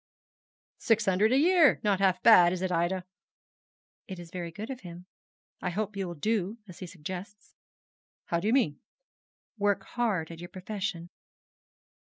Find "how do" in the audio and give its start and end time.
8.25-8.47